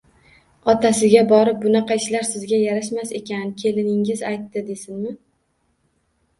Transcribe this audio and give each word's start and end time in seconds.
Otasiga 0.71 1.21
borib, 1.31 1.59
bunaqa 1.65 1.97
ishlar 2.01 2.25
sizga 2.31 2.59
yarashmas 2.63 3.13
ekan, 3.21 3.55
kelinigiz 3.63 4.27
aytdi 4.33 4.67
desinmi 4.75 5.17